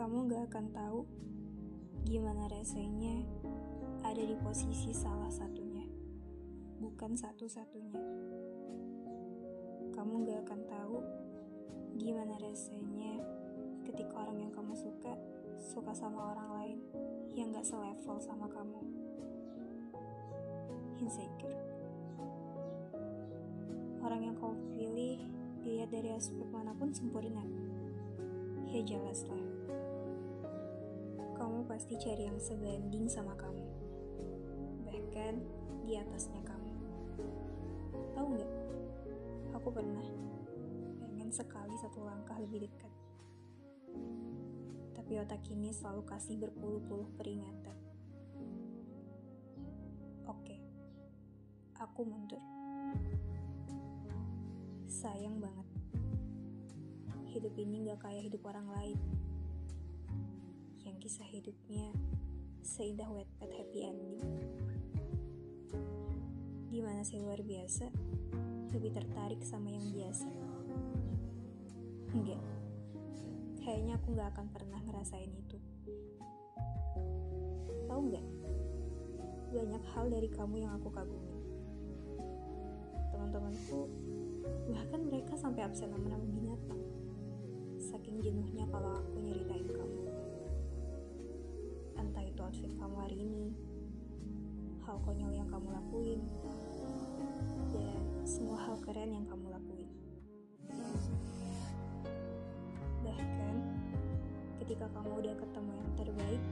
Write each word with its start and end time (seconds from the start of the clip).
kamu 0.00 0.32
gak 0.32 0.48
akan 0.48 0.66
tahu 0.72 1.04
gimana 2.08 2.48
rasanya 2.48 3.20
ada 4.00 4.24
di 4.24 4.32
posisi 4.40 4.96
salah 4.96 5.28
satunya, 5.28 5.84
bukan 6.80 7.12
satu-satunya. 7.12 8.00
Kamu 9.92 10.24
gak 10.24 10.40
akan 10.48 10.60
tahu 10.64 10.96
gimana 12.00 12.32
rasanya 12.40 13.20
ketika 13.84 14.24
orang 14.24 14.40
yang 14.40 14.52
kamu 14.56 14.72
suka 14.72 15.20
suka 15.60 15.92
sama 15.92 16.32
orang 16.32 16.48
lain 16.56 16.78
yang 17.36 17.52
gak 17.52 17.68
selevel 17.68 18.16
sama 18.24 18.48
kamu. 18.48 18.80
Insecure. 20.96 21.60
Orang 24.00 24.24
yang 24.24 24.32
kau 24.40 24.56
pilih 24.72 25.28
dilihat 25.60 25.92
dari 25.92 26.16
aspek 26.16 26.48
mana 26.48 26.72
pun 26.72 26.88
sempurna. 26.88 27.44
Ya 28.72 28.80
jelas 28.80 29.28
lah. 29.28 29.79
Kamu 31.40 31.64
pasti 31.64 31.96
cari 31.96 32.28
yang 32.28 32.36
sebanding 32.36 33.08
sama 33.08 33.32
kamu. 33.32 33.64
Bahkan 34.84 35.34
di 35.88 35.96
atasnya 35.96 36.36
kamu. 36.44 36.68
Tahu 38.12 38.26
nggak? 38.36 38.52
Aku 39.56 39.72
pernah 39.72 40.04
pengen 41.00 41.32
sekali 41.32 41.72
satu 41.80 42.04
langkah 42.04 42.36
lebih 42.36 42.68
dekat. 42.68 42.92
Tapi 44.92 45.16
otak 45.16 45.40
ini 45.48 45.72
selalu 45.72 46.04
kasih 46.04 46.36
berpuluh-puluh 46.36 47.08
peringatan. 47.16 47.78
Oke, 50.28 50.60
aku 51.80 52.04
mundur. 52.04 52.44
Sayang 54.92 55.40
banget. 55.40 55.68
Hidup 57.32 57.56
ini 57.56 57.88
gak 57.88 58.04
kayak 58.04 58.28
hidup 58.28 58.44
orang 58.44 58.68
lain. 58.76 59.00
Kisah 61.00 61.24
hidupnya 61.24 61.88
seindah 62.60 63.08
wet-wet 63.08 63.50
happy 63.56 63.88
ending. 63.88 64.20
Di 66.68 66.78
mana 66.84 67.00
sih 67.00 67.16
luar 67.16 67.40
biasa, 67.40 67.88
lebih 68.76 68.92
tertarik 68.92 69.40
sama 69.40 69.72
yang 69.72 69.88
biasa. 69.90 70.28
Enggak, 72.12 72.42
kayaknya 73.64 73.96
aku 73.96 74.12
gak 74.12 74.28
akan 74.36 74.46
pernah 74.52 74.80
ngerasain 74.84 75.32
itu. 75.32 75.56
Tahu 77.88 78.00
nggak? 78.12 78.26
Banyak 79.56 79.84
hal 79.96 80.06
dari 80.12 80.28
kamu 80.28 80.68
yang 80.68 80.76
aku 80.78 80.92
kagumi. 80.92 81.40
Teman-temanku 83.10 83.88
Bahkan 84.70 85.00
mereka 85.10 85.34
sampai 85.34 85.66
absen 85.66 85.90
nama-nama 85.90 86.24
binatang. 86.30 86.80
Saking 87.80 88.22
jenuhnya 88.22 88.68
kalau 88.70 89.02
aku 89.02 89.18
nyeritain 89.18 89.66
kamu. 89.66 90.19
Outfit 92.50 92.74
kamu 92.82 92.96
hari 92.98 93.14
ini, 93.22 93.54
hal 94.82 94.98
konyol 95.06 95.30
yang 95.30 95.46
kamu 95.54 95.70
lakuin, 95.70 96.18
dan 97.70 98.02
semua 98.26 98.58
hal 98.58 98.74
keren 98.82 99.06
yang 99.14 99.22
kamu 99.30 99.54
lakuin. 99.54 99.86
Bahkan 103.06 103.54
ketika 104.58 104.90
kamu 104.90 105.22
udah 105.22 105.34
ketemu 105.38 105.72
yang 105.78 105.92
terbaik, 105.94 106.42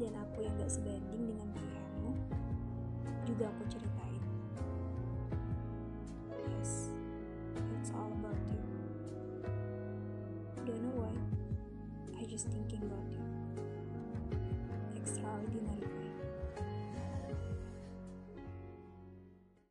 dan 0.00 0.12
aku 0.24 0.48
yang 0.48 0.56
gak 0.56 0.72
sebanding 0.72 1.36
dengan 1.36 1.52
pilihanmu, 1.52 2.10
juga 3.28 3.44
aku 3.52 3.68
ceritain. 3.68 4.24
Yes, 6.48 6.96
it's 7.76 7.92
all 7.92 8.08
about 8.08 8.40
you. 8.48 8.64
Don't 10.64 10.80
know 10.80 11.04
why, 11.04 11.12
I 12.16 12.24
just 12.24 12.48
thinking 12.48 12.88
about 12.88 13.04
you. 13.12 13.27
Extraordinary 15.08 15.97